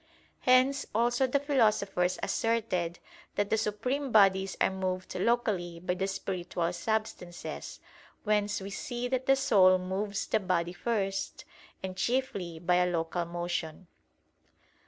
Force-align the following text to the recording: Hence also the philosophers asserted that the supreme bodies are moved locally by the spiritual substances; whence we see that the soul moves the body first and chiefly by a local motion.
Hence 0.39 0.87
also 0.95 1.27
the 1.27 1.39
philosophers 1.39 2.17
asserted 2.23 2.97
that 3.35 3.51
the 3.51 3.55
supreme 3.59 4.11
bodies 4.11 4.57
are 4.59 4.71
moved 4.71 5.13
locally 5.13 5.79
by 5.79 5.93
the 5.93 6.07
spiritual 6.07 6.73
substances; 6.73 7.79
whence 8.23 8.61
we 8.61 8.71
see 8.71 9.07
that 9.09 9.27
the 9.27 9.35
soul 9.35 9.77
moves 9.77 10.25
the 10.25 10.39
body 10.39 10.73
first 10.73 11.45
and 11.83 11.95
chiefly 11.95 12.57
by 12.57 12.77
a 12.77 12.89
local 12.89 13.25
motion. 13.25 13.85